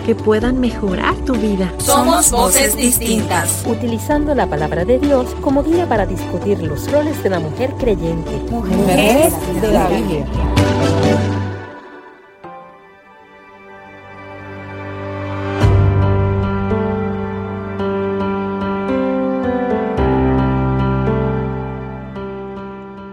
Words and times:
que 0.00 0.14
puedan 0.14 0.60
mejorar 0.60 1.14
tu 1.24 1.34
vida. 1.34 1.72
Somos 1.78 2.30
voces 2.30 2.76
distintas. 2.76 3.64
Utilizando 3.66 4.34
la 4.34 4.46
palabra 4.46 4.84
de 4.84 4.98
Dios 4.98 5.26
como 5.40 5.62
guía 5.62 5.88
para 5.88 6.06
discutir 6.06 6.58
los 6.62 6.90
roles 6.90 7.22
de 7.22 7.30
la 7.30 7.40
mujer 7.40 7.72
creyente. 7.78 8.30
Mujeres 8.50 9.34
de 9.60 9.72
la 9.72 9.88
Biblia. 9.88 10.26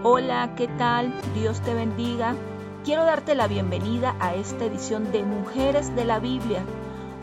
Hola, 0.02 0.50
¿qué 0.56 0.68
tal? 0.78 1.12
Dios 1.34 1.60
te 1.60 1.74
bendiga. 1.74 2.34
Quiero 2.88 3.04
darte 3.04 3.34
la 3.34 3.48
bienvenida 3.48 4.16
a 4.18 4.34
esta 4.34 4.64
edición 4.64 5.12
de 5.12 5.22
Mujeres 5.22 5.94
de 5.94 6.06
la 6.06 6.20
Biblia, 6.20 6.64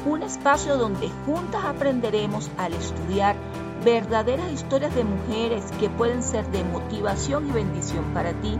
un 0.06 0.22
espacio 0.22 0.78
donde 0.78 1.10
juntas 1.26 1.66
aprenderemos 1.66 2.52
al 2.60 2.72
estudiar 2.74 3.36
verdaderas 3.84 4.52
historias 4.52 4.94
de 4.94 5.04
mujeres 5.04 5.64
que 5.80 5.90
pueden 5.90 6.22
ser 6.22 6.46
de 6.52 6.64
motivación 6.66 7.50
y 7.50 7.52
bendición 7.52 8.06
para 8.14 8.40
ti. 8.42 8.60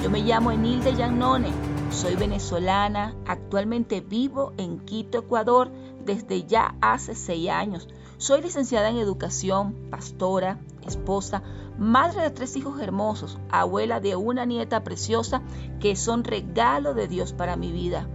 Yo 0.00 0.10
me 0.10 0.20
llamo 0.20 0.52
Enilde 0.52 0.94
Yannone, 0.94 1.50
soy 1.90 2.14
venezolana, 2.14 3.16
actualmente 3.26 4.00
vivo 4.00 4.52
en 4.58 4.78
Quito, 4.78 5.18
Ecuador, 5.18 5.72
desde 6.04 6.44
ya 6.44 6.76
hace 6.80 7.16
seis 7.16 7.50
años. 7.50 7.88
Soy 8.16 8.42
licenciada 8.42 8.90
en 8.90 8.98
educación, 8.98 9.74
pastora, 9.90 10.60
esposa, 10.88 11.42
madre 11.78 12.22
de 12.22 12.30
tres 12.30 12.56
hijos 12.56 12.80
hermosos, 12.80 13.38
abuela 13.50 14.00
de 14.00 14.16
una 14.16 14.44
nieta 14.44 14.82
preciosa 14.82 15.42
que 15.80 15.96
son 15.96 16.24
regalo 16.24 16.94
de 16.94 17.08
Dios 17.08 17.32
para 17.32 17.56
mi 17.56 17.72
vida. 17.72 18.08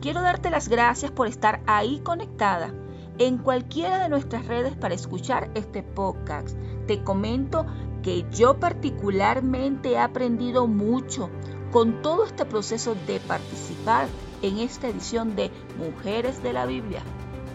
Quiero 0.00 0.22
darte 0.22 0.50
las 0.50 0.68
gracias 0.68 1.10
por 1.10 1.26
estar 1.28 1.62
ahí 1.66 2.00
conectada 2.00 2.72
en 3.18 3.38
cualquiera 3.38 3.98
de 3.98 4.08
nuestras 4.08 4.46
redes 4.46 4.74
para 4.76 4.94
escuchar 4.94 5.50
este 5.54 5.82
podcast. 5.82 6.56
Te 6.86 7.04
comento 7.04 7.66
que 8.02 8.24
yo 8.32 8.58
particularmente 8.58 9.92
he 9.92 9.98
aprendido 9.98 10.66
mucho 10.66 11.30
con 11.70 12.02
todo 12.02 12.24
este 12.24 12.44
proceso 12.44 12.96
de 13.06 13.20
participar 13.20 14.08
en 14.42 14.58
esta 14.58 14.88
edición 14.88 15.36
de 15.36 15.50
Mujeres 15.78 16.42
de 16.42 16.52
la 16.52 16.66
Biblia. 16.66 17.02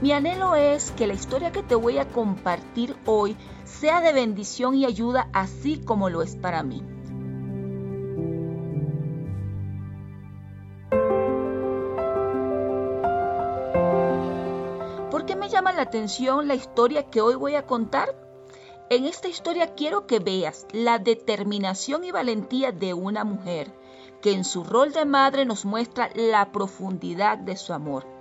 Mi 0.01 0.11
anhelo 0.11 0.55
es 0.55 0.91
que 0.91 1.07
la 1.07 1.13
historia 1.13 1.51
que 1.51 1.63
te 1.63 1.75
voy 1.75 1.97
a 1.97 2.07
compartir 2.07 2.95
hoy 3.05 3.35
sea 3.67 4.01
de 4.01 4.13
bendición 4.13 4.75
y 4.75 4.85
ayuda 4.85 5.29
así 5.33 5.77
como 5.77 6.09
lo 6.09 6.21
es 6.21 6.35
para 6.35 6.63
mí. 6.63 6.83
¿Por 15.11 15.25
qué 15.25 15.35
me 15.35 15.49
llama 15.49 15.73
la 15.73 15.83
atención 15.83 16.47
la 16.47 16.55
historia 16.55 17.09
que 17.09 17.21
hoy 17.21 17.35
voy 17.35 17.55
a 17.55 17.65
contar? 17.65 18.15
En 18.89 19.05
esta 19.05 19.27
historia 19.27 19.75
quiero 19.75 20.07
que 20.07 20.19
veas 20.19 20.65
la 20.71 20.97
determinación 20.97 22.05
y 22.05 22.11
valentía 22.11 22.71
de 22.71 22.93
una 22.93 23.25
mujer 23.25 23.71
que 24.21 24.31
en 24.31 24.45
su 24.45 24.63
rol 24.63 24.93
de 24.93 25.05
madre 25.05 25.45
nos 25.45 25.65
muestra 25.65 26.09
la 26.15 26.51
profundidad 26.51 27.37
de 27.37 27.57
su 27.57 27.73
amor 27.73 28.16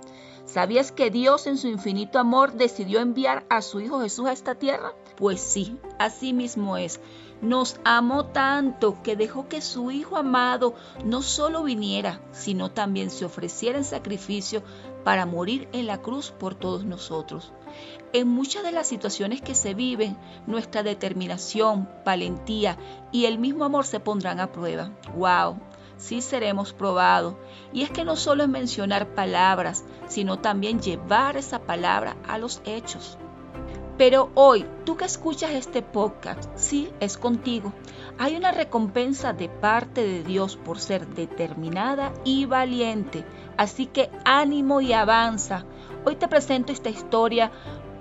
¿Sabías 0.47 0.93
que 0.93 1.11
Dios 1.11 1.45
en 1.45 1.57
su 1.57 1.67
infinito 1.67 2.19
amor 2.19 2.53
decidió 2.53 3.01
enviar 3.01 3.45
a 3.49 3.61
su 3.61 3.81
Hijo 3.81 3.99
Jesús 3.99 4.27
a 4.27 4.31
esta 4.31 4.55
tierra? 4.55 4.93
Pues 5.17 5.41
sí, 5.41 5.77
así 5.99 6.31
mismo 6.31 6.77
es. 6.77 7.01
Nos 7.41 7.81
amó 7.83 8.27
tanto 8.27 9.03
que 9.03 9.17
dejó 9.17 9.49
que 9.49 9.59
su 9.59 9.91
Hijo 9.91 10.15
amado 10.15 10.73
no 11.03 11.21
solo 11.21 11.63
viniera, 11.63 12.21
sino 12.31 12.71
también 12.71 13.09
se 13.09 13.25
ofreciera 13.25 13.77
en 13.77 13.83
sacrificio 13.83 14.63
para 15.03 15.25
morir 15.25 15.67
en 15.73 15.85
la 15.85 16.01
cruz 16.01 16.31
por 16.31 16.55
todos 16.55 16.85
nosotros. 16.85 17.51
En 18.13 18.29
muchas 18.29 18.63
de 18.63 18.71
las 18.71 18.87
situaciones 18.87 19.41
que 19.41 19.53
se 19.53 19.73
viven, 19.73 20.17
nuestra 20.47 20.81
determinación, 20.81 21.89
valentía 22.05 22.77
y 23.11 23.25
el 23.25 23.37
mismo 23.37 23.65
amor 23.65 23.85
se 23.85 23.99
pondrán 23.99 24.39
a 24.39 24.53
prueba. 24.53 24.91
¡Wow! 25.13 25.59
Sí 25.97 26.21
seremos 26.21 26.73
probados. 26.73 27.35
Y 27.73 27.83
es 27.83 27.89
que 27.89 28.05
no 28.05 28.15
solo 28.15 28.43
es 28.43 28.49
mencionar 28.49 29.13
palabras, 29.13 29.83
sino 30.07 30.39
también 30.39 30.79
llevar 30.79 31.37
esa 31.37 31.59
palabra 31.59 32.15
a 32.27 32.37
los 32.37 32.61
hechos. 32.65 33.17
Pero 33.97 34.29
hoy, 34.35 34.63
tú 34.85 34.95
que 34.95 35.05
escuchas 35.05 35.51
este 35.51 35.81
podcast, 35.81 36.49
sí, 36.55 36.91
es 36.99 37.17
contigo. 37.17 37.73
Hay 38.19 38.35
una 38.35 38.51
recompensa 38.51 39.33
de 39.33 39.49
parte 39.49 40.05
de 40.05 40.23
Dios 40.23 40.55
por 40.55 40.79
ser 40.79 41.07
determinada 41.07 42.13
y 42.23 42.45
valiente. 42.45 43.25
Así 43.57 43.87
que 43.87 44.11
ánimo 44.23 44.81
y 44.81 44.93
avanza. 44.93 45.65
Hoy 46.05 46.15
te 46.15 46.27
presento 46.27 46.71
esta 46.71 46.89
historia 46.89 47.51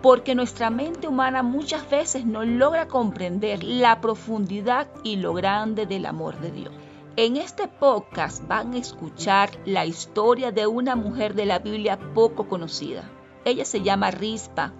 porque 0.03 0.35
nuestra 0.35 0.69
mente 0.69 1.09
humana 1.09 1.43
muchas 1.43 1.89
veces 1.89 2.27
no 2.27 2.45
logra 2.45 2.89
comprender 2.89 3.65
la 3.65 4.03
profundidad 4.03 4.89
y 5.03 5.17
lo 5.17 5.33
grande 5.33 5.87
del 5.87 6.05
amor 6.05 6.39
de 6.41 6.51
Dios. 6.51 6.75
En 7.19 7.39
este 7.39 7.67
podcast 7.67 8.47
van 8.47 8.75
a 8.75 8.79
escuchar 8.79 9.49
la 9.65 9.87
historia 9.87 10.53
de 10.53 10.67
una 10.67 10.97
mujer 10.97 11.33
de 11.33 11.47
la 11.47 11.61
Biblia 11.61 11.99
poco 12.13 12.47
conocida. 12.47 13.11
Ella 13.47 13.65
se 13.65 13.81
llama 13.81 14.11
Rispa 14.11 14.75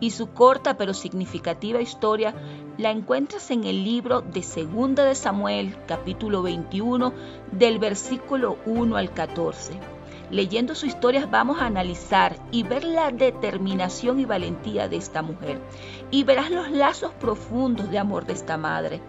y 0.00 0.12
su 0.12 0.28
corta 0.28 0.78
pero 0.78 0.94
significativa 0.94 1.82
historia 1.82 2.34
la 2.78 2.90
encuentras 2.90 3.50
en 3.50 3.64
el 3.64 3.84
libro 3.84 4.22
de 4.22 4.42
Segunda 4.42 5.04
de 5.04 5.14
Samuel, 5.14 5.76
capítulo 5.86 6.42
21, 6.42 7.12
del 7.52 7.78
versículo 7.78 8.56
1 8.64 8.96
al 8.96 9.12
14. 9.12 9.93
Leyendo 10.30 10.74
su 10.74 10.86
historia 10.86 11.26
vamos 11.26 11.60
a 11.60 11.66
analizar 11.66 12.36
y 12.50 12.62
ver 12.62 12.84
la 12.84 13.10
determinación 13.10 14.18
y 14.18 14.24
valentía 14.24 14.88
de 14.88 14.96
esta 14.96 15.22
mujer. 15.22 15.60
Y 16.10 16.24
verás 16.24 16.50
los 16.50 16.70
lazos 16.70 17.12
profundos 17.14 17.90
de 17.90 17.98
amor 17.98 18.26
de 18.26 18.32
esta 18.32 18.56
madre. 18.56 19.00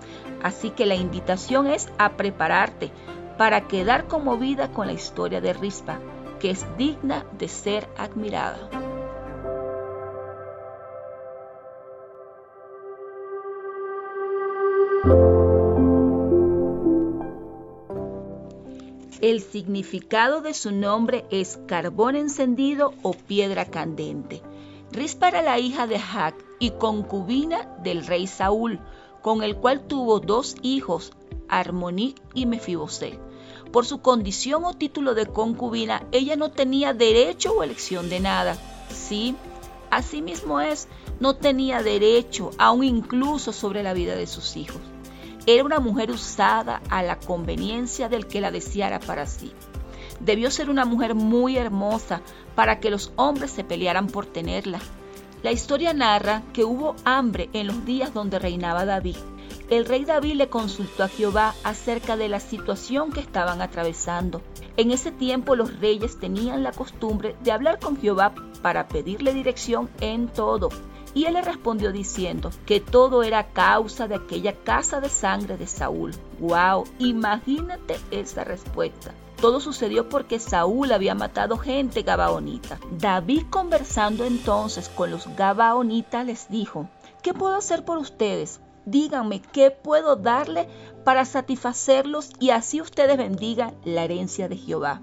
Así 0.44 0.70
que 0.70 0.86
la 0.86 0.96
invitación 0.96 1.68
es 1.68 1.90
a 1.98 2.18
prepararte 2.18 2.92
para 3.38 3.68
quedar 3.68 4.08
conmovida 4.08 4.72
con 4.72 4.88
la 4.88 4.94
historia 4.94 5.42
de 5.42 5.54
Rispa, 5.54 6.00
que 6.40 6.52
es 6.52 6.66
digna 6.78 7.26
de 7.38 7.48
ser 7.48 7.88
admirada. 7.98 8.70
El 19.26 19.42
significado 19.42 20.42
de 20.42 20.54
su 20.54 20.72
nombre 20.72 21.26
es 21.32 21.58
carbón 21.66 22.16
encendido 22.16 22.94
o 23.02 23.16
piedra 23.16 23.66
candente. 23.66 24.44
Rispa 24.92 25.30
era 25.30 25.42
la 25.42 25.58
hija 25.58 25.88
de 25.88 25.96
Hac 25.96 26.36
y 26.60 26.70
concubina 26.70 27.76
del 27.82 28.06
rey 28.06 28.28
Saúl, 28.28 28.80
con 29.24 29.42
el 29.42 29.56
cual 29.56 29.88
tuvo 29.88 30.20
dos 30.20 30.56
hijos, 30.62 31.12
Armonic 31.50 32.22
y 32.36 32.46
Mefiboset. 32.46 33.20
Por 33.72 33.88
su 33.88 34.00
condición 34.00 34.64
o 34.64 34.76
título 34.76 35.16
de 35.16 35.26
concubina, 35.26 36.06
ella 36.12 36.36
no 36.36 36.52
tenía 36.52 36.94
derecho 36.94 37.54
o 37.54 37.64
elección 37.64 38.10
de 38.10 38.20
nada. 38.20 38.56
Sí, 38.92 39.36
así 39.90 40.22
mismo 40.22 40.62
es, 40.62 40.88
no 41.20 41.36
tenía 41.36 41.82
derecho, 41.82 42.52
aún 42.60 42.84
incluso 42.84 43.54
sobre 43.54 43.82
la 43.82 43.94
vida 43.96 44.16
de 44.16 44.28
sus 44.28 44.56
hijos. 44.56 44.82
Era 45.48 45.64
una 45.64 45.80
mujer 45.80 46.10
usada 46.10 46.82
a 46.90 47.04
la 47.04 47.20
conveniencia 47.20 48.10
del 48.10 48.26
que 48.26 48.42
la 48.42 48.50
deseara 48.50 49.00
para 49.00 49.28
sí. 49.28 49.52
Debió 50.20 50.50
ser 50.50 50.72
una 50.72 50.86
mujer 50.86 51.14
muy 51.14 51.58
hermosa 51.58 52.22
para 52.56 52.80
que 52.80 52.90
los 52.90 53.12
hombres 53.16 53.52
se 53.52 53.64
pelearan 53.64 54.08
por 54.08 54.26
tenerla. 54.26 54.80
La 55.44 55.52
historia 55.52 55.94
narra 55.94 56.42
que 56.54 56.64
hubo 56.64 56.96
hambre 57.04 57.50
en 57.54 57.68
los 57.68 57.86
días 57.86 58.12
donde 58.12 58.40
reinaba 58.40 58.86
David. 58.86 59.18
El 59.70 59.86
rey 59.86 60.04
David 60.04 60.34
le 60.34 60.50
consultó 60.50 61.04
a 61.04 61.08
Jehová 61.08 61.54
acerca 61.64 62.18
de 62.18 62.28
la 62.28 62.40
situación 62.40 63.12
que 63.12 63.20
estaban 63.20 63.62
atravesando. 63.62 64.42
En 64.78 64.90
ese 64.90 65.12
tiempo 65.12 65.56
los 65.56 65.80
reyes 65.80 66.20
tenían 66.20 66.64
la 66.64 66.72
costumbre 66.72 67.36
de 67.44 67.52
hablar 67.52 67.80
con 67.80 67.98
Jehová 67.98 68.34
para 68.64 68.88
pedirle 68.88 69.34
dirección 69.34 69.90
en 70.02 70.28
todo. 70.28 70.70
Y 71.16 71.26
él 71.26 71.34
le 71.34 71.42
respondió 71.42 71.92
diciendo 71.92 72.52
que 72.68 72.80
todo 72.80 73.24
era 73.24 73.54
causa 73.54 74.08
de 74.08 74.16
aquella 74.16 74.54
casa 74.54 75.00
de 75.02 75.10
sangre 75.10 75.58
de 75.58 75.66
Saúl. 75.66 76.12
¡Wow! 76.40 76.84
Imagínate 77.00 77.98
esa 78.12 78.44
respuesta. 78.44 79.12
Todo 79.40 79.60
sucedió 79.60 80.10
porque 80.10 80.40
Saúl 80.40 80.92
había 80.92 81.16
matado 81.16 81.58
gente 81.58 82.04
gabaonita. 82.04 82.80
David 82.92 83.44
conversando 83.50 84.26
entonces 84.26 84.90
con 84.90 85.10
los 85.10 85.28
gabaonitas 85.36 86.26
les 86.26 86.50
dijo, 86.50 86.90
¿qué 87.24 87.34
puedo 87.34 87.56
hacer 87.56 87.86
por 87.86 87.98
ustedes? 87.98 88.60
Díganme 88.86 89.42
qué 89.42 89.72
puedo 89.72 90.18
darle 90.18 90.68
para 91.04 91.26
satisfacerlos 91.26 92.32
y 92.40 92.52
así 92.52 92.82
ustedes 92.82 93.18
bendigan 93.18 93.74
la 93.84 94.04
herencia 94.04 94.48
de 94.48 94.58
Jehová. 94.58 95.02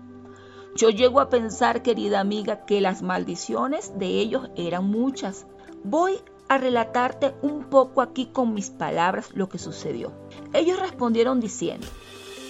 Yo 0.74 0.88
llego 0.88 1.20
a 1.20 1.28
pensar, 1.28 1.82
querida 1.82 2.20
amiga, 2.20 2.64
que 2.64 2.80
las 2.80 3.02
maldiciones 3.02 3.98
de 3.98 4.06
ellos 4.20 4.50
eran 4.56 4.86
muchas. 4.86 5.46
Voy 5.84 6.20
a 6.48 6.58
relatarte 6.58 7.34
un 7.42 7.64
poco 7.64 8.02
aquí 8.02 8.26
con 8.26 8.54
mis 8.54 8.70
palabras 8.70 9.30
lo 9.34 9.48
que 9.48 9.58
sucedió. 9.58 10.12
Ellos 10.52 10.78
respondieron 10.78 11.40
diciendo, 11.40 11.86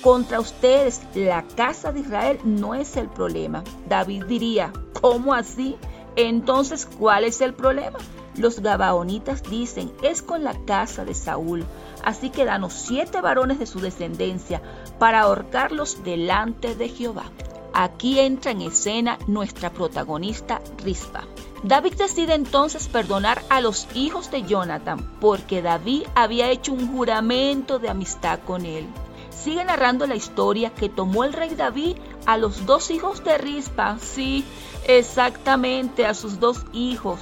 contra 0.02 0.40
ustedes 0.40 1.00
la 1.14 1.42
casa 1.42 1.92
de 1.92 2.00
Israel 2.00 2.38
no 2.44 2.74
es 2.74 2.96
el 2.96 3.08
problema. 3.08 3.64
David 3.88 4.24
diría, 4.24 4.72
¿cómo 5.00 5.32
así? 5.32 5.76
Entonces, 6.16 6.86
¿cuál 6.98 7.24
es 7.24 7.40
el 7.40 7.54
problema? 7.54 7.98
Los 8.36 8.60
gabaonitas 8.60 9.42
dicen, 9.42 9.92
es 10.02 10.22
con 10.22 10.42
la 10.44 10.54
casa 10.64 11.04
de 11.04 11.14
Saúl. 11.14 11.64
Así 12.04 12.30
que 12.30 12.44
danos 12.44 12.72
siete 12.72 13.20
varones 13.20 13.58
de 13.58 13.66
su 13.66 13.80
descendencia 13.80 14.60
para 14.98 15.20
ahorcarlos 15.20 16.02
delante 16.02 16.74
de 16.74 16.88
Jehová. 16.88 17.24
Aquí 17.72 18.18
entra 18.18 18.50
en 18.50 18.62
escena 18.62 19.18
nuestra 19.26 19.70
protagonista 19.70 20.60
Rispa. 20.82 21.24
David 21.62 21.94
decide 21.94 22.34
entonces 22.34 22.88
perdonar 22.88 23.40
a 23.48 23.60
los 23.60 23.86
hijos 23.94 24.32
de 24.32 24.42
Jonathan 24.42 24.98
porque 25.20 25.62
David 25.62 26.02
había 26.16 26.50
hecho 26.50 26.72
un 26.72 26.92
juramento 26.92 27.78
de 27.78 27.88
amistad 27.88 28.40
con 28.44 28.66
él. 28.66 28.84
Sigue 29.30 29.64
narrando 29.64 30.08
la 30.08 30.16
historia 30.16 30.70
que 30.70 30.88
tomó 30.88 31.22
el 31.22 31.32
rey 31.32 31.54
David 31.54 31.96
a 32.26 32.36
los 32.36 32.66
dos 32.66 32.90
hijos 32.90 33.22
de 33.22 33.38
Rispa, 33.38 33.96
sí, 34.00 34.44
exactamente 34.88 36.04
a 36.04 36.14
sus 36.14 36.40
dos 36.40 36.64
hijos. 36.72 37.20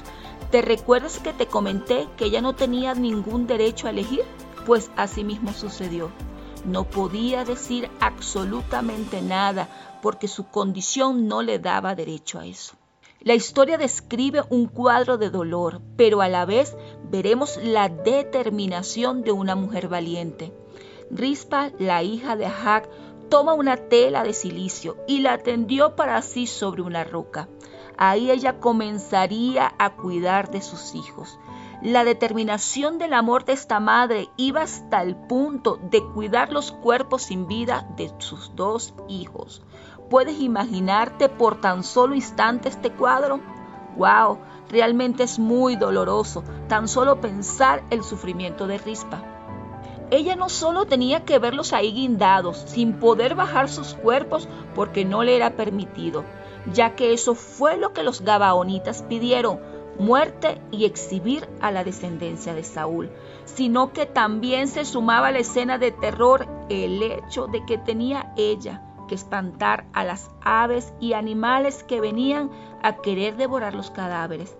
¿Te 0.51 0.63
recuerdas 0.63 1.19
que 1.19 1.35
te 1.35 1.47
comenté 1.47 2.09
que 2.17 2.25
ella 2.25 2.41
no 2.41 2.55
tenía 2.55 2.95
ningún 2.95 3.47
derecho 3.47 3.89
a 3.89 3.91
elegir? 3.91 4.23
Pues 4.65 4.91
así 4.97 5.23
mismo 5.23 5.53
sucedió. 5.53 6.11
No 6.65 6.85
podía 6.85 7.45
decir 7.45 7.91
absolutamente 8.01 9.21
nada 9.21 9.69
porque 10.01 10.29
su 10.29 10.47
condición 10.47 11.29
no 11.29 11.43
le 11.43 11.59
daba 11.59 11.95
derecho 11.95 12.39
a 12.39 12.47
eso. 12.47 12.80
La 13.23 13.35
historia 13.35 13.77
describe 13.77 14.43
un 14.49 14.67
cuadro 14.67 15.19
de 15.19 15.29
dolor, 15.29 15.83
pero 15.99 16.23
a 16.23 16.29
la 16.29 16.47
vez 16.47 16.75
veremos 17.11 17.59
la 17.63 17.91
determinación 17.91 19.23
de 19.23 19.31
una 19.31 19.55
mujer 19.55 19.89
valiente. 19.89 20.55
Rispa, 21.11 21.71
la 21.79 22.03
hija 22.03 22.35
de 22.37 22.47
Ahag, 22.47 22.89
toma 23.29 23.53
una 23.53 23.77
tela 23.77 24.25
de 24.25 24.33
silicio 24.33 24.97
y 25.07 25.21
la 25.21 25.37
tendió 25.37 25.97
para 25.97 26.23
sí 26.23 26.47
sobre 26.47 26.81
una 26.81 27.05
roca. 27.05 27.47
Ahí 27.99 28.31
ella 28.31 28.59
comenzaría 28.59 29.75
a 29.79 29.97
cuidar 29.97 30.51
de 30.51 30.63
sus 30.63 30.95
hijos. 30.95 31.39
La 31.83 32.05
determinación 32.05 32.97
del 32.97 33.13
amor 33.13 33.45
de 33.45 33.53
esta 33.53 33.81
madre 33.81 34.31
iba 34.39 34.63
hasta 34.63 35.03
el 35.03 35.15
punto 35.15 35.79
de 35.91 36.03
cuidar 36.15 36.53
los 36.53 36.73
cuerpos 36.73 37.25
sin 37.25 37.47
vida 37.47 37.87
de 37.99 38.11
sus 38.19 38.57
dos 38.57 38.95
hijos. 39.09 39.63
¿Puedes 40.11 40.41
imaginarte 40.41 41.29
por 41.29 41.61
tan 41.61 41.85
solo 41.85 42.17
instante 42.17 42.69
este 42.69 42.91
cuadro? 42.91 43.39
¡Wow! 43.97 44.39
Realmente 44.69 45.23
es 45.23 45.39
muy 45.39 45.77
doloroso 45.77 46.43
tan 46.67 46.89
solo 46.89 47.21
pensar 47.21 47.85
el 47.91 48.03
sufrimiento 48.03 48.67
de 48.67 48.79
Rispa. 48.79 49.23
Ella 50.11 50.35
no 50.35 50.49
solo 50.49 50.85
tenía 50.87 51.25
que 51.25 51.39
verlos 51.39 51.73
ahí 51.73 51.93
guindados, 51.93 52.57
sin 52.57 52.95
poder 52.95 53.37
bajar 53.37 53.69
sus 53.69 53.95
cuerpos 53.95 54.49
porque 54.75 55.05
no 55.05 55.23
le 55.23 55.37
era 55.37 55.55
permitido, 55.55 56.25
ya 56.73 56.97
que 56.97 57.13
eso 57.13 57.37
fue 57.37 57.77
lo 57.77 57.93
que 57.93 58.03
los 58.03 58.23
gabaonitas 58.23 59.05
pidieron, 59.05 59.61
muerte 59.97 60.61
y 60.73 60.87
exhibir 60.87 61.49
a 61.61 61.71
la 61.71 61.85
descendencia 61.85 62.53
de 62.53 62.65
Saúl, 62.65 63.13
sino 63.45 63.93
que 63.93 64.07
también 64.07 64.67
se 64.67 64.85
sumaba 64.85 65.29
a 65.29 65.33
la 65.33 65.39
escena 65.39 65.79
de 65.79 65.93
terror 65.93 66.49
el 66.69 67.01
hecho 67.01 67.47
de 67.47 67.65
que 67.65 67.79
tenía 67.79 68.33
ella 68.37 68.83
que 69.11 69.17
espantar 69.17 69.89
a 69.93 70.05
las 70.05 70.31
aves 70.41 70.95
y 71.01 71.15
animales 71.15 71.83
que 71.83 72.01
venían 72.01 72.49
a 72.81 72.99
querer 72.99 73.37
devorar 73.37 73.75
los 73.75 73.91
cadáveres. 73.91 74.57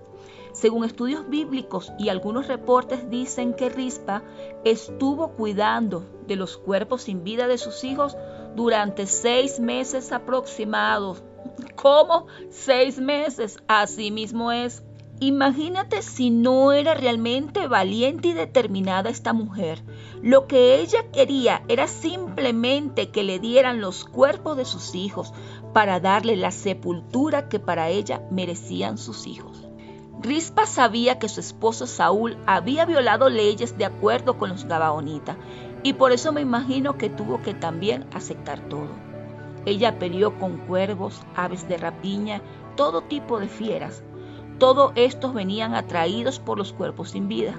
Según 0.53 0.85
estudios 0.85 1.31
bíblicos 1.31 1.93
y 2.01 2.09
algunos 2.09 2.49
reportes 2.49 3.09
dicen 3.09 3.55
que 3.55 3.69
Rispa 3.69 4.25
estuvo 4.65 5.29
cuidando 5.35 6.05
de 6.27 6.35
los 6.35 6.59
cuerpos 6.59 7.03
sin 7.03 7.23
vida 7.23 7.47
de 7.47 7.59
sus 7.59 7.85
hijos 7.85 8.17
durante 8.57 9.07
seis 9.07 9.61
meses 9.61 10.11
aproximados. 10.11 11.23
¿Cómo? 11.77 12.27
Seis 12.51 12.99
meses. 12.99 13.57
Así 13.69 14.11
mismo 14.11 14.51
es. 14.51 14.83
Imagínate 15.23 16.01
si 16.01 16.31
no 16.31 16.73
era 16.73 16.95
realmente 16.95 17.69
valiente 17.69 18.29
y 18.29 18.33
determinada 18.33 19.11
esta 19.11 19.35
mujer. 19.35 19.83
Lo 20.23 20.47
que 20.47 20.77
ella 20.77 21.11
quería 21.13 21.63
era 21.69 21.89
simplemente 21.89 23.11
que 23.11 23.23
le 23.23 23.39
dieran 23.39 23.83
los 23.83 24.07
cuerpos 24.07 24.57
de 24.57 24.65
sus 24.65 24.95
hijos 24.95 25.35
para 25.75 26.01
darle 26.01 26.37
la 26.37 26.51
sepultura 26.51 27.51
que 27.51 27.59
para 27.59 27.91
ella 27.91 28.23
merecían 28.31 28.97
sus 28.97 29.27
hijos. 29.27 29.69
Rispa 30.23 30.65
sabía 30.65 31.19
que 31.19 31.29
su 31.29 31.41
esposo 31.41 31.87
Saúl 31.87 32.39
había 32.47 32.87
violado 32.87 33.29
leyes 33.29 33.77
de 33.77 33.85
acuerdo 33.85 34.39
con 34.39 34.49
los 34.49 34.65
Gabaonitas 34.65 35.37
y 35.83 35.93
por 35.93 36.13
eso 36.13 36.33
me 36.33 36.41
imagino 36.41 36.97
que 36.97 37.11
tuvo 37.11 37.43
que 37.43 37.53
también 37.53 38.07
aceptar 38.15 38.67
todo. 38.71 38.89
Ella 39.67 39.99
peleó 39.99 40.39
con 40.39 40.57
cuervos, 40.67 41.21
aves 41.37 41.69
de 41.69 41.77
rapiña, 41.77 42.41
todo 42.75 43.03
tipo 43.03 43.39
de 43.39 43.49
fieras 43.49 44.03
todos 44.61 44.93
estos 44.95 45.35
venían 45.35 45.75
atraídos 45.75 46.39
por 46.39 46.59
los 46.59 46.73
cuerpos 46.73 47.11
sin 47.11 47.27
vida. 47.27 47.55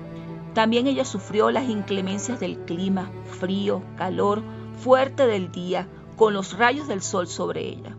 También 0.53 0.85
ella 0.87 1.03
sufrió 1.03 1.49
las 1.49 1.67
inclemencias 1.67 2.39
del 2.39 2.59
clima, 2.59 3.11
frío, 3.25 3.81
calor, 3.97 4.43
fuerte 4.77 5.25
del 5.25 5.51
día, 5.51 5.89
con 6.15 6.33
los 6.33 6.57
rayos 6.57 6.87
del 6.87 7.01
sol 7.01 7.27
sobre 7.27 7.67
ella. 7.67 7.97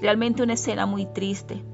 Realmente 0.00 0.44
una 0.44 0.52
escena 0.52 0.86
muy 0.86 1.06
triste, 1.06 1.64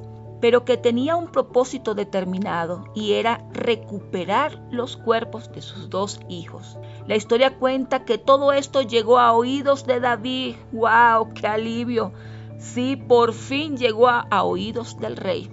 pero 0.41 0.65
que 0.65 0.79
tenía 0.79 1.15
un 1.15 1.29
propósito 1.29 1.95
determinado 1.95 2.87
y 2.95 3.13
era 3.13 3.45
recuperar 3.53 4.63
los 4.71 4.97
cuerpos 4.97 5.53
de 5.53 5.61
sus 5.61 5.91
dos 5.91 6.21
hijos. 6.31 6.79
La 7.07 7.17
historia 7.17 7.59
cuenta 7.59 8.07
que 8.07 8.17
todo 8.17 8.53
esto 8.53 8.81
llegó 8.81 9.19
a 9.19 9.33
oídos 9.33 9.87
de 9.87 10.01
David. 10.01 10.57
¡Wow! 10.73 11.35
¡Qué 11.35 11.47
alivio! 11.47 12.13
Sí, 12.59 12.97
por 12.97 13.35
fin 13.35 13.77
llegó 13.77 14.09
a, 14.09 14.21
a 14.21 14.45
oídos 14.45 14.99
del 14.99 15.17
rey. 15.17 15.51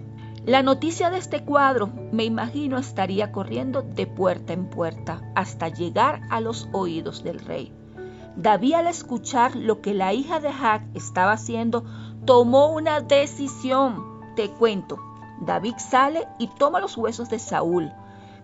La 0.49 0.63
noticia 0.63 1.11
de 1.11 1.19
este 1.19 1.43
cuadro, 1.45 1.91
me 2.11 2.25
imagino, 2.25 2.79
estaría 2.79 3.31
corriendo 3.31 3.83
de 3.83 4.07
puerta 4.07 4.51
en 4.51 4.67
puerta 4.67 5.21
hasta 5.35 5.67
llegar 5.67 6.21
a 6.31 6.41
los 6.41 6.67
oídos 6.71 7.23
del 7.23 7.37
rey. 7.37 7.71
David 8.35 8.73
al 8.73 8.87
escuchar 8.87 9.55
lo 9.55 9.79
que 9.81 9.93
la 9.93 10.11
hija 10.11 10.39
de 10.39 10.51
Hack 10.51 10.81
estaba 10.95 11.33
haciendo, 11.33 11.83
tomó 12.25 12.73
una 12.73 12.99
decisión. 12.99 14.03
Te 14.35 14.49
cuento, 14.49 14.97
David 15.39 15.75
sale 15.77 16.27
y 16.39 16.47
toma 16.47 16.79
los 16.79 16.97
huesos 16.97 17.29
de 17.29 17.37
Saúl, 17.37 17.91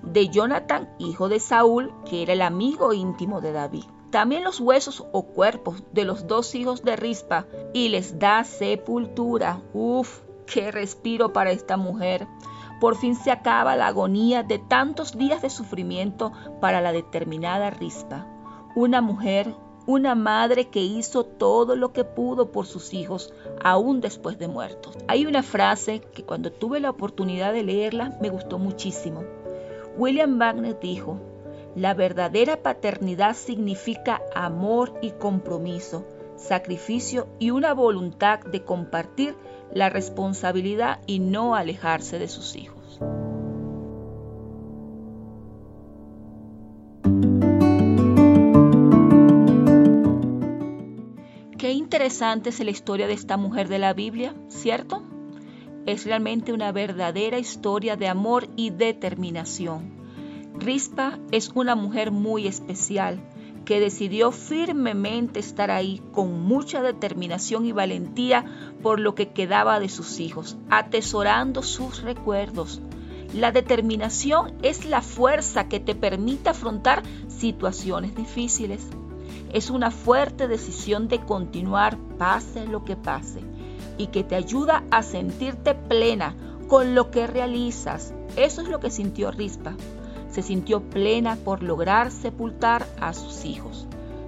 de 0.04 0.30
Jonathan, 0.30 0.88
hijo 1.00 1.28
de 1.28 1.40
Saúl, 1.40 1.92
que 2.08 2.22
era 2.22 2.34
el 2.34 2.44
amigo 2.44 2.94
íntimo 2.94 3.42
de 3.42 3.52
David. 3.52 3.86
También 4.12 4.44
los 4.44 4.60
huesos 4.60 5.04
o 5.12 5.24
cuerpos 5.24 5.82
de 5.92 6.06
los 6.06 6.28
dos 6.28 6.54
hijos 6.54 6.84
de 6.84 6.98
Rispa 6.98 7.48
y 7.74 7.90
les 7.90 8.20
da 8.20 8.44
sepultura. 8.44 9.60
Uf, 9.74 10.22
Qué 10.46 10.72
respiro 10.72 11.34
para 11.34 11.52
esta 11.52 11.78
mujer. 11.78 12.28
Por 12.80 12.96
fin 12.96 13.16
se 13.16 13.32
acaba 13.32 13.76
la 13.76 13.88
agonía 13.88 14.44
de 14.44 14.60
tantos 14.60 15.18
días 15.18 15.42
de 15.42 15.50
sufrimiento 15.50 16.32
para 16.62 16.82
la 16.82 16.92
determinada 16.92 17.70
rispa. 17.70 18.28
Una 18.76 19.02
mujer, 19.02 19.56
una 19.88 20.16
madre 20.16 20.70
que 20.70 20.82
hizo 20.82 21.24
todo 21.24 21.76
lo 21.76 21.94
que 21.94 22.04
pudo 22.04 22.52
por 22.52 22.66
sus 22.66 22.94
hijos, 22.94 23.34
aún 23.64 24.02
después 24.02 24.38
de 24.38 24.48
muertos. 24.48 24.98
Hay 25.08 25.26
una 25.26 25.44
frase 25.44 26.02
que 26.02 26.24
cuando 26.24 26.52
tuve 26.52 26.80
la 26.80 26.90
oportunidad 26.90 27.54
de 27.54 27.64
leerla 27.64 28.18
me 28.22 28.30
gustó 28.30 28.60
muchísimo. 28.60 29.24
William 29.98 30.38
Wagner 30.38 30.78
dijo, 30.80 31.20
la 31.76 31.94
verdadera 31.94 32.64
paternidad 32.64 33.36
significa 33.36 34.22
amor 34.34 34.94
y 35.02 35.12
compromiso, 35.12 36.06
sacrificio 36.36 37.28
y 37.40 37.52
una 37.52 37.74
voluntad 37.74 38.40
de 38.40 38.64
compartir 38.64 39.36
la 39.76 39.90
responsabilidad 39.90 41.02
y 41.06 41.20
no 41.20 41.54
alejarse 41.54 42.18
de 42.18 42.30
sus 42.30 42.56
hijos. 42.56 43.00
Qué 51.58 51.72
interesante 51.74 52.52
es 52.52 52.60
la 52.62 52.72
historia 52.72 53.06
de 53.06 53.14
esta 53.14 53.36
mujer 53.36 53.68
de 53.68 53.80
la 53.80 53.94
Biblia, 53.94 54.34
¿cierto? 54.48 55.04
Es 55.86 56.06
realmente 56.06 56.54
una 56.54 56.72
verdadera 56.72 57.38
historia 57.38 57.98
de 57.98 58.08
amor 58.08 58.48
y 58.56 58.70
determinación. 58.70 59.94
Rispa 60.58 61.20
es 61.32 61.52
una 61.54 61.76
mujer 61.76 62.12
muy 62.12 62.48
especial 62.48 63.20
que 63.66 63.80
decidió 63.80 64.32
firmemente 64.32 65.40
estar 65.40 65.72
ahí 65.72 66.02
con 66.12 66.44
mucha 66.44 66.82
determinación 66.82 67.66
y 67.66 67.72
valentía 67.72 68.46
por 68.82 69.00
lo 69.00 69.16
que 69.16 69.30
quedaba 69.30 69.80
de 69.80 69.90
sus 69.90 70.20
hijos, 70.20 70.58
atesorando 70.70 71.64
sus 71.64 72.04
recuerdos. 72.04 72.82
La 73.34 73.52
determinación 73.52 74.54
es 74.62 74.86
la 74.86 75.02
fuerza 75.02 75.68
que 75.68 75.80
te 75.80 75.96
permite 75.96 76.50
afrontar 76.50 77.04
situaciones 77.28 78.16
difíciles. 78.16 78.88
Es 79.52 79.70
una 79.70 79.92
fuerte 79.92 80.48
decisión 80.48 81.08
de 81.08 81.20
continuar 81.20 81.98
pase 82.18 82.68
lo 82.68 82.86
que 82.86 82.96
pase 82.96 83.42
y 83.98 84.08
que 84.08 84.24
te 84.24 84.36
ayuda 84.36 84.84
a 84.92 85.02
sentirte 85.02 85.74
plena 85.74 86.36
con 86.68 86.96
lo 86.96 87.12
que 87.12 87.28
realizas. 87.28 88.14
Eso 88.36 88.62
es 88.62 88.70
lo 88.70 88.80
que 88.80 88.92
sintió 88.92 89.32
Rispa 89.32 89.76
se 90.36 90.42
sintió 90.42 90.82
plena 90.82 91.38
por 91.38 91.64
lograr 91.64 92.12
sepultar 92.12 92.86
a 93.00 93.14
sus 93.14 93.46
hijos. 93.46 93.88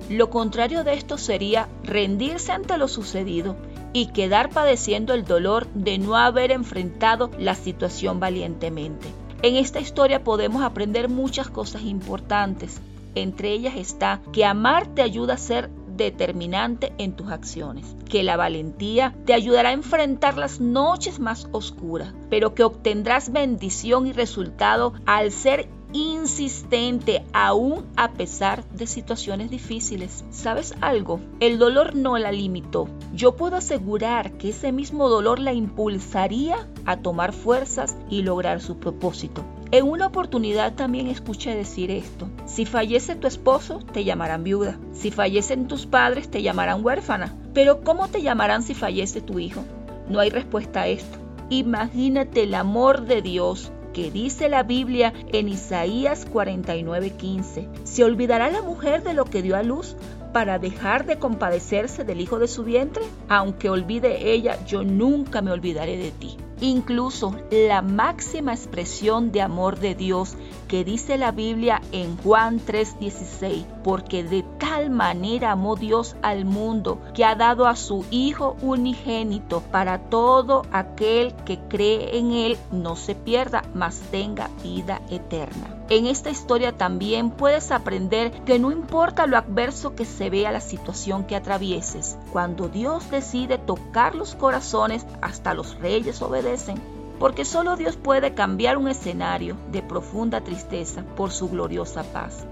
Lo 0.09 0.29
contrario 0.29 0.85
de 0.85 0.93
esto 0.93 1.17
sería 1.17 1.67
rendirse 1.83 2.53
ante 2.53 2.77
lo 2.77 2.87
sucedido 2.87 3.57
y 3.91 4.07
quedar 4.13 4.49
padeciendo 4.49 5.13
el 5.13 5.25
dolor 5.25 5.67
de 5.73 5.97
no 5.97 6.15
haber 6.15 6.51
enfrentado 6.51 7.29
la 7.37 7.55
situación 7.55 8.21
valientemente. 8.21 9.09
En 9.41 9.57
esta 9.57 9.81
historia 9.81 10.23
podemos 10.23 10.63
aprender 10.63 11.09
muchas 11.09 11.49
cosas 11.49 11.81
importantes. 11.81 12.79
Entre 13.13 13.51
ellas 13.51 13.75
está 13.75 14.21
que 14.31 14.45
amar 14.45 14.87
te 14.87 15.01
ayuda 15.01 15.33
a 15.33 15.37
ser 15.37 15.69
determinante 15.97 16.93
en 16.99 17.17
tus 17.17 17.31
acciones, 17.31 17.97
que 18.07 18.23
la 18.23 18.37
valentía 18.37 19.13
te 19.25 19.33
ayudará 19.33 19.69
a 19.69 19.73
enfrentar 19.73 20.37
las 20.37 20.61
noches 20.61 21.19
más 21.19 21.49
oscuras, 21.51 22.13
pero 22.29 22.55
que 22.55 22.63
obtendrás 22.63 23.31
bendición 23.31 24.07
y 24.07 24.13
resultado 24.13 24.93
al 25.05 25.31
ser 25.31 25.67
insistente 25.93 27.23
aún 27.33 27.85
a 27.95 28.11
pesar 28.13 28.67
de 28.69 28.87
situaciones 28.87 29.49
difíciles. 29.49 30.25
¿Sabes 30.29 30.73
algo? 30.81 31.19
El 31.39 31.57
dolor 31.57 31.95
no 31.95 32.17
la 32.17 32.31
limitó. 32.31 32.87
Yo 33.13 33.35
puedo 33.35 33.55
asegurar 33.55 34.33
que 34.33 34.49
ese 34.49 34.71
mismo 34.71 35.09
dolor 35.09 35.39
la 35.39 35.53
impulsaría 35.53 36.67
a 36.85 36.97
tomar 36.97 37.33
fuerzas 37.33 37.97
y 38.09 38.21
lograr 38.21 38.61
su 38.61 38.77
propósito. 38.77 39.43
En 39.71 39.85
una 39.85 40.07
oportunidad 40.07 40.75
también 40.75 41.07
escuché 41.07 41.53
decir 41.53 41.91
esto. 41.91 42.29
Si 42.45 42.65
fallece 42.65 43.15
tu 43.15 43.27
esposo, 43.27 43.79
te 43.91 44.03
llamarán 44.03 44.43
viuda. 44.43 44.79
Si 44.93 45.11
fallecen 45.11 45.67
tus 45.67 45.85
padres, 45.85 46.29
te 46.29 46.41
llamarán 46.41 46.85
huérfana. 46.85 47.35
Pero 47.53 47.83
¿cómo 47.83 48.07
te 48.07 48.21
llamarán 48.21 48.63
si 48.63 48.73
fallece 48.73 49.19
tu 49.19 49.39
hijo? 49.39 49.63
No 50.09 50.19
hay 50.19 50.29
respuesta 50.29 50.81
a 50.81 50.87
esto. 50.87 51.17
Imagínate 51.49 52.43
el 52.43 52.55
amor 52.55 53.05
de 53.05 53.21
Dios 53.21 53.71
que 53.97 54.11
dice 54.11 54.47
la 54.47 54.61
Biblia 54.61 55.11
en 55.33 55.49
Isaías 55.49 56.27
49:15. 56.31 57.67
¿Se 57.83 58.03
olvidará 58.03 58.51
la 58.51 58.61
mujer 58.61 59.01
de 59.01 59.15
lo 59.15 59.25
que 59.25 59.41
dio 59.41 59.55
a 59.55 59.63
luz 59.63 59.95
para 60.33 60.59
dejar 60.59 61.07
de 61.07 61.17
compadecerse 61.17 62.03
del 62.03 62.21
hijo 62.21 62.37
de 62.37 62.47
su 62.47 62.63
vientre? 62.63 63.01
Aunque 63.27 63.71
olvide 63.71 64.33
ella, 64.33 64.63
yo 64.67 64.83
nunca 64.83 65.41
me 65.41 65.49
olvidaré 65.49 65.97
de 65.97 66.11
ti. 66.11 66.37
Incluso 66.61 67.35
la 67.49 67.81
máxima 67.81 68.53
expresión 68.53 69.31
de 69.31 69.41
amor 69.41 69.79
de 69.79 69.95
Dios 69.95 70.35
que 70.67 70.83
dice 70.83 71.17
la 71.17 71.31
Biblia 71.31 71.81
en 71.91 72.17
Juan 72.17 72.59
3:16, 72.59 73.65
porque 73.83 74.23
de 74.23 74.43
tal 74.59 74.89
manera 74.89 75.51
amó 75.51 75.75
Dios 75.75 76.15
al 76.21 76.45
mundo 76.45 76.99
que 77.13 77.25
ha 77.25 77.35
dado 77.35 77.67
a 77.67 77.75
su 77.75 78.05
Hijo 78.11 78.55
unigénito 78.61 79.61
para 79.71 79.99
todo 80.09 80.63
aquel 80.71 81.33
que 81.45 81.59
cree 81.67 82.17
en 82.17 82.31
Él 82.31 82.57
no 82.71 82.95
se 82.95 83.15
pierda, 83.15 83.63
mas 83.73 83.99
tenga 84.11 84.49
vida 84.63 85.01
eterna. 85.09 85.77
En 85.89 86.05
esta 86.05 86.29
historia 86.29 86.73
también 86.73 87.31
puedes 87.31 87.71
aprender 87.71 88.31
que 88.43 88.59
no 88.59 88.71
importa 88.71 89.25
lo 89.25 89.37
adverso 89.37 89.95
que 89.95 90.03
se 90.03 90.29
vea 90.29 90.51
la 90.51 90.59
situación 90.59 91.23
que 91.23 91.35
atravieses, 91.37 92.17
cuando 92.33 92.67
Dios 92.67 93.09
decide 93.09 93.57
tocar 93.57 94.13
los 94.13 94.35
corazones, 94.35 95.05
hasta 95.21 95.53
los 95.53 95.79
reyes 95.79 96.21
obedecen, 96.21 96.81
porque 97.19 97.45
solo 97.45 97.75
Dios 97.75 97.95
puede 97.95 98.33
cambiar 98.33 98.77
un 98.77 98.87
escenario 98.87 99.57
de 99.71 99.81
profunda 99.81 100.41
tristeza 100.41 101.03
por 101.15 101.31
su 101.31 101.49
gloriosa 101.49 102.03
paz. 102.03 102.45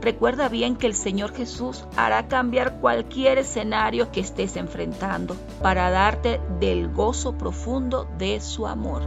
Recuerda 0.00 0.48
bien 0.48 0.76
que 0.76 0.86
el 0.86 0.94
Señor 0.94 1.34
Jesús 1.34 1.84
hará 1.96 2.28
cambiar 2.28 2.80
cualquier 2.80 3.38
escenario 3.38 4.12
que 4.12 4.20
estés 4.20 4.56
enfrentando 4.56 5.36
para 5.60 5.90
darte 5.90 6.40
del 6.60 6.88
gozo 6.88 7.36
profundo 7.36 8.08
de 8.16 8.40
su 8.40 8.66
amor. 8.66 9.02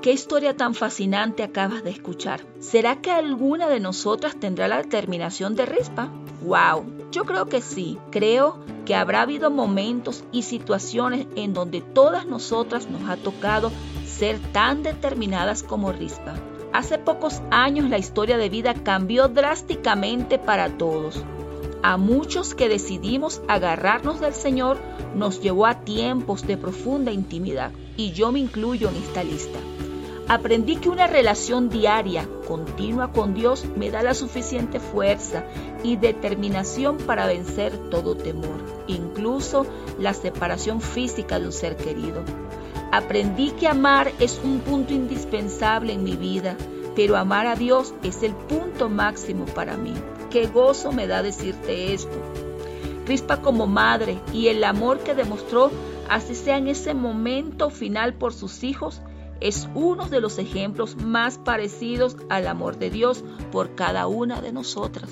¿Qué 0.00 0.12
historia 0.12 0.54
tan 0.54 0.74
fascinante 0.74 1.42
acabas 1.42 1.82
de 1.82 1.90
escuchar? 1.90 2.40
¿Será 2.60 3.00
que 3.00 3.10
alguna 3.10 3.68
de 3.68 3.80
nosotras 3.80 4.36
tendrá 4.38 4.68
la 4.68 4.76
determinación 4.78 5.54
de 5.54 5.64
Rispa? 5.64 6.10
¡Wow! 6.42 6.84
Yo 7.10 7.24
creo 7.24 7.46
que 7.46 7.62
sí. 7.62 7.98
Creo 8.10 8.58
que 8.84 8.94
habrá 8.94 9.22
habido 9.22 9.50
momentos 9.50 10.24
y 10.32 10.42
situaciones 10.42 11.26
en 11.36 11.54
donde 11.54 11.80
todas 11.80 12.26
nosotras 12.26 12.88
nos 12.88 13.08
ha 13.08 13.16
tocado 13.16 13.72
ser 14.06 14.38
tan 14.52 14.82
determinadas 14.82 15.62
como 15.62 15.92
Rispa. 15.92 16.34
Hace 16.72 16.98
pocos 16.98 17.40
años 17.50 17.88
la 17.88 17.98
historia 17.98 18.36
de 18.36 18.48
vida 18.48 18.74
cambió 18.74 19.28
drásticamente 19.28 20.38
para 20.38 20.76
todos. 20.76 21.22
A 21.82 21.96
muchos 21.96 22.54
que 22.54 22.68
decidimos 22.68 23.42
agarrarnos 23.46 24.20
del 24.20 24.34
Señor 24.34 24.78
nos 25.14 25.40
llevó 25.40 25.66
a 25.66 25.80
tiempos 25.80 26.46
de 26.46 26.56
profunda 26.56 27.12
intimidad 27.12 27.72
y 27.96 28.12
yo 28.12 28.32
me 28.32 28.40
incluyo 28.40 28.88
en 28.88 28.96
esta 28.96 29.22
lista. 29.22 29.58
Aprendí 30.26 30.76
que 30.76 30.88
una 30.88 31.06
relación 31.06 31.68
diaria, 31.68 32.26
continua 32.48 33.12
con 33.12 33.34
Dios, 33.34 33.66
me 33.76 33.90
da 33.90 34.02
la 34.02 34.14
suficiente 34.14 34.80
fuerza 34.80 35.44
y 35.82 35.96
determinación 35.96 36.96
para 36.96 37.26
vencer 37.26 37.90
todo 37.90 38.16
temor, 38.16 38.58
incluso 38.86 39.66
la 39.98 40.14
separación 40.14 40.80
física 40.80 41.38
de 41.38 41.46
un 41.46 41.52
ser 41.52 41.76
querido. 41.76 42.22
Aprendí 42.92 43.50
que 43.50 43.66
amar 43.66 44.12
es 44.20 44.40
un 44.44 44.60
punto 44.60 44.92
indispensable 44.92 45.92
en 45.92 46.04
mi 46.04 46.16
vida, 46.16 46.56
pero 46.94 47.16
amar 47.16 47.46
a 47.46 47.56
Dios 47.56 47.94
es 48.02 48.22
el 48.22 48.34
punto 48.34 48.88
máximo 48.88 49.46
para 49.46 49.76
mí. 49.76 49.94
Qué 50.30 50.46
gozo 50.46 50.92
me 50.92 51.06
da 51.06 51.22
decirte 51.22 51.92
esto. 51.92 52.16
Rispa 53.06 53.42
como 53.42 53.66
madre 53.66 54.20
y 54.32 54.48
el 54.48 54.62
amor 54.64 55.00
que 55.00 55.14
demostró, 55.14 55.70
así 56.08 56.34
sea 56.34 56.56
en 56.56 56.68
ese 56.68 56.94
momento 56.94 57.70
final 57.70 58.14
por 58.14 58.32
sus 58.32 58.62
hijos, 58.62 59.00
es 59.40 59.68
uno 59.74 60.08
de 60.08 60.20
los 60.20 60.38
ejemplos 60.38 60.96
más 60.96 61.38
parecidos 61.38 62.16
al 62.30 62.46
amor 62.46 62.78
de 62.78 62.90
Dios 62.90 63.24
por 63.52 63.74
cada 63.74 64.06
una 64.06 64.40
de 64.40 64.52
nosotras. 64.52 65.10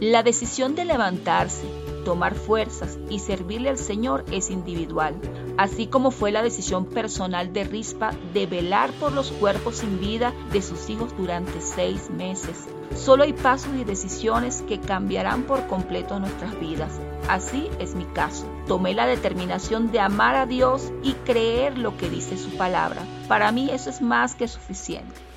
La 0.00 0.22
decisión 0.22 0.74
de 0.74 0.86
levantarse, 0.86 1.66
tomar 2.04 2.34
fuerzas 2.34 2.98
y 3.08 3.18
servirle 3.18 3.70
al 3.70 3.78
Señor 3.78 4.24
es 4.30 4.50
individual, 4.50 5.14
así 5.56 5.86
como 5.86 6.10
fue 6.10 6.32
la 6.32 6.42
decisión 6.42 6.86
personal 6.86 7.52
de 7.52 7.64
Rispa 7.64 8.12
de 8.34 8.46
velar 8.46 8.90
por 8.92 9.12
los 9.12 9.30
cuerpos 9.32 9.76
sin 9.76 10.00
vida 10.00 10.32
de 10.52 10.62
sus 10.62 10.90
hijos 10.90 11.16
durante 11.16 11.60
seis 11.60 12.10
meses. 12.10 12.68
Solo 12.96 13.22
hay 13.22 13.32
pasos 13.32 13.70
y 13.78 13.84
decisiones 13.84 14.62
que 14.62 14.80
cambiarán 14.80 15.44
por 15.44 15.66
completo 15.68 16.18
nuestras 16.18 16.58
vidas. 16.58 16.98
Así 17.28 17.68
es 17.78 17.94
mi 17.94 18.04
caso. 18.04 18.46
Tomé 18.66 18.94
la 18.94 19.06
determinación 19.06 19.92
de 19.92 20.00
amar 20.00 20.34
a 20.34 20.46
Dios 20.46 20.90
y 21.02 21.12
creer 21.12 21.78
lo 21.78 21.96
que 21.96 22.10
dice 22.10 22.36
su 22.36 22.56
palabra. 22.56 23.02
Para 23.28 23.52
mí 23.52 23.70
eso 23.70 23.90
es 23.90 24.02
más 24.02 24.34
que 24.34 24.48
suficiente. 24.48 25.29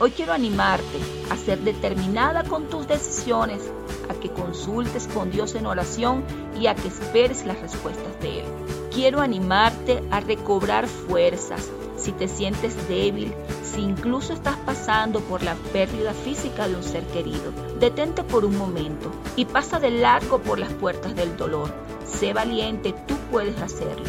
Hoy 0.00 0.12
quiero 0.12 0.32
animarte 0.32 1.00
a 1.28 1.36
ser 1.36 1.58
determinada 1.58 2.44
con 2.44 2.68
tus 2.68 2.86
decisiones, 2.86 3.68
a 4.08 4.14
que 4.14 4.30
consultes 4.30 5.08
con 5.12 5.32
Dios 5.32 5.56
en 5.56 5.66
oración 5.66 6.22
y 6.56 6.68
a 6.68 6.76
que 6.76 6.86
esperes 6.86 7.44
las 7.44 7.60
respuestas 7.60 8.20
de 8.20 8.40
Él. 8.40 8.46
Quiero 8.94 9.20
animarte 9.20 10.04
a 10.12 10.20
recobrar 10.20 10.86
fuerzas 10.86 11.68
si 11.96 12.12
te 12.12 12.28
sientes 12.28 12.76
débil, 12.88 13.34
si 13.64 13.80
incluso 13.80 14.32
estás 14.32 14.56
pasando 14.58 15.18
por 15.18 15.42
la 15.42 15.56
pérdida 15.72 16.12
física 16.12 16.68
de 16.68 16.76
un 16.76 16.84
ser 16.84 17.02
querido. 17.08 17.50
Detente 17.80 18.22
por 18.22 18.44
un 18.44 18.56
momento 18.56 19.10
y 19.34 19.46
pasa 19.46 19.80
de 19.80 19.90
largo 19.90 20.38
por 20.38 20.60
las 20.60 20.72
puertas 20.74 21.16
del 21.16 21.36
dolor. 21.36 21.74
Sé 22.06 22.32
valiente, 22.32 22.94
tú 23.08 23.16
puedes 23.32 23.60
hacerlo. 23.60 24.06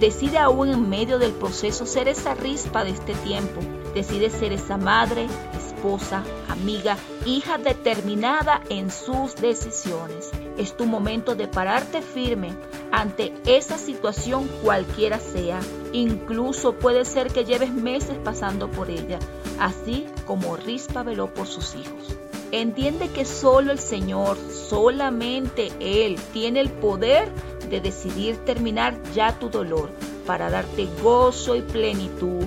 Decide 0.00 0.38
aún 0.38 0.68
en 0.68 0.90
medio 0.90 1.20
del 1.20 1.30
proceso 1.30 1.86
ser 1.86 2.08
esa 2.08 2.34
rispa 2.34 2.82
de 2.82 2.90
este 2.90 3.14
tiempo 3.14 3.60
Decide 3.94 4.30
ser 4.30 4.52
esa 4.52 4.78
madre, 4.78 5.26
esposa, 5.54 6.22
amiga, 6.48 6.96
hija 7.26 7.58
determinada 7.58 8.62
en 8.70 8.90
sus 8.90 9.34
decisiones. 9.36 10.30
Es 10.56 10.76
tu 10.76 10.86
momento 10.86 11.34
de 11.34 11.48
pararte 11.48 12.00
firme 12.00 12.54
ante 12.90 13.34
esa 13.44 13.76
situación 13.76 14.48
cualquiera 14.62 15.18
sea. 15.18 15.60
Incluso 15.92 16.74
puede 16.74 17.04
ser 17.04 17.32
que 17.32 17.44
lleves 17.44 17.72
meses 17.72 18.16
pasando 18.24 18.70
por 18.70 18.90
ella, 18.90 19.18
así 19.58 20.06
como 20.26 20.56
Rispa 20.56 21.02
veló 21.02 21.32
por 21.34 21.46
sus 21.46 21.74
hijos. 21.74 22.16
Entiende 22.50 23.08
que 23.08 23.24
solo 23.24 23.72
el 23.72 23.78
Señor, 23.78 24.36
solamente 24.68 25.72
Él, 25.80 26.18
tiene 26.32 26.60
el 26.60 26.70
poder 26.70 27.30
de 27.68 27.80
decidir 27.80 28.36
terminar 28.44 28.94
ya 29.14 29.38
tu 29.38 29.48
dolor 29.48 29.90
para 30.26 30.50
darte 30.50 30.86
gozo 31.02 31.56
y 31.56 31.62
plenitud 31.62 32.46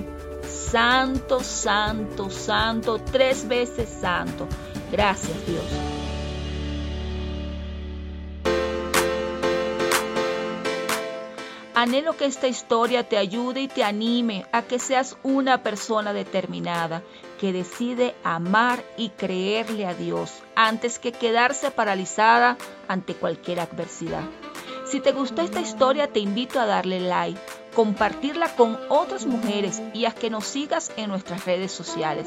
santo, 0.70 1.40
santo, 1.40 2.30
santo, 2.30 2.98
tres 2.98 3.46
veces 3.46 3.88
santo. 3.88 4.46
Gracias 4.90 5.46
Dios. 5.46 5.64
Anhelo 11.74 12.16
que 12.16 12.24
esta 12.24 12.48
historia 12.48 13.06
te 13.06 13.18
ayude 13.18 13.60
y 13.60 13.68
te 13.68 13.84
anime 13.84 14.46
a 14.50 14.62
que 14.62 14.78
seas 14.78 15.18
una 15.22 15.62
persona 15.62 16.14
determinada, 16.14 17.02
que 17.38 17.52
decide 17.52 18.14
amar 18.24 18.82
y 18.96 19.10
creerle 19.10 19.84
a 19.84 19.92
Dios 19.92 20.42
antes 20.54 20.98
que 20.98 21.12
quedarse 21.12 21.70
paralizada 21.70 22.56
ante 22.88 23.14
cualquier 23.14 23.60
adversidad. 23.60 24.24
Si 24.86 25.00
te 25.00 25.12
gustó 25.12 25.42
esta 25.42 25.60
historia, 25.60 26.10
te 26.10 26.20
invito 26.20 26.60
a 26.60 26.64
darle 26.64 26.98
like, 26.98 27.40
compartirla 27.76 28.48
con 28.56 28.78
otras 28.88 29.26
mujeres 29.26 29.82
y 29.92 30.06
a 30.06 30.10
que 30.10 30.30
nos 30.30 30.46
sigas 30.46 30.90
en 30.96 31.10
nuestras 31.10 31.44
redes 31.44 31.72
sociales 31.72 32.26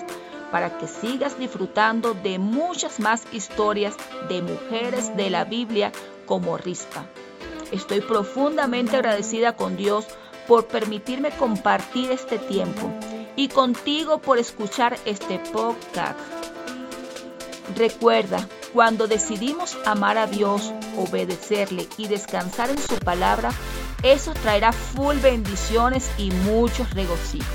para 0.51 0.77
que 0.77 0.87
sigas 0.87 1.39
disfrutando 1.39 2.13
de 2.13 2.37
muchas 2.37 2.99
más 2.99 3.23
historias 3.33 3.95
de 4.29 4.43
mujeres 4.43 5.17
de 5.17 5.31
la 5.31 5.45
Biblia 5.45 5.91
como 6.27 6.55
Rispa. 6.59 7.03
Estoy 7.71 8.01
profundamente 8.01 8.97
agradecida 8.97 9.55
con 9.55 9.75
Dios 9.75 10.05
por 10.47 10.67
permitirme 10.67 11.31
compartir 11.31 12.11
este 12.11 12.37
tiempo 12.37 12.91
y 13.35 13.47
contigo 13.47 14.19
por 14.19 14.37
escuchar 14.37 14.97
este 15.05 15.39
podcast. 15.51 16.19
Recuerda, 17.75 18.47
cuando 18.71 19.07
decidimos 19.07 19.77
amar 19.83 20.19
a 20.19 20.27
Dios, 20.27 20.71
obedecerle 20.95 21.87
y 21.97 22.07
descansar 22.07 22.69
en 22.69 22.77
su 22.77 22.97
palabra, 22.97 23.51
eso 24.03 24.33
traerá 24.33 24.71
full 24.71 25.17
bendiciones 25.17 26.09
y 26.17 26.31
muchos 26.31 26.89
regocijos 26.93 27.45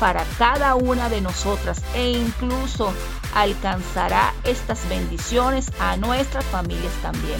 para 0.00 0.24
cada 0.36 0.74
una 0.74 1.08
de 1.08 1.20
nosotras 1.20 1.80
e 1.94 2.10
incluso 2.10 2.92
alcanzará 3.34 4.34
estas 4.42 4.88
bendiciones 4.88 5.70
a 5.78 5.96
nuestras 5.96 6.44
familias 6.46 6.92
también. 7.02 7.38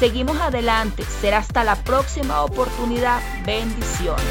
Seguimos 0.00 0.40
adelante, 0.40 1.04
será 1.20 1.38
hasta 1.38 1.62
la 1.62 1.76
próxima 1.76 2.42
oportunidad. 2.42 3.20
Bendiciones. 3.46 4.24